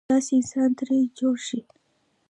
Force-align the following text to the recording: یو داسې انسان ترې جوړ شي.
یو 0.03 0.09
داسې 0.13 0.31
انسان 0.39 0.69
ترې 0.77 0.97
جوړ 1.19 1.35
شي. 1.47 1.59